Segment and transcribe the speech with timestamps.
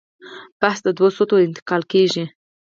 [0.61, 2.23] بحث دوو سطحو ته انتقال کېږي.